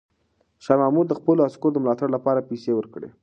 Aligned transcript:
شاه 0.63 0.77
محمود 0.81 1.05
د 1.09 1.13
خپلو 1.19 1.45
عسکرو 1.47 1.73
د 1.73 1.77
ملاتړ 1.83 2.07
لپاره 2.15 2.47
پیسې 2.49 2.71
ورکړې. 2.75 3.09